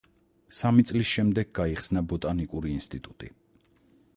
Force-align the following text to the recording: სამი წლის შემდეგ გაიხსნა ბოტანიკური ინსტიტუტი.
სამი 0.59 0.85
წლის 0.91 1.11
შემდეგ 1.17 1.51
გაიხსნა 1.59 2.03
ბოტანიკური 2.13 2.73
ინსტიტუტი. 2.79 3.31